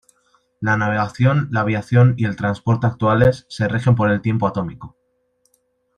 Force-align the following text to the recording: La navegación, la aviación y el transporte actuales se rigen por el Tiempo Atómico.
La 0.61 0.77
navegación, 0.77 1.47
la 1.51 1.59
aviación 1.59 2.15
y 2.17 2.25
el 2.25 2.35
transporte 2.35 2.87
actuales 2.87 3.45
se 3.49 3.67
rigen 3.67 3.93
por 3.93 4.09
el 4.09 4.23
Tiempo 4.23 4.47
Atómico. 4.47 4.97